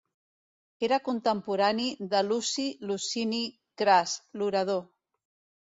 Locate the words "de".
2.15-2.23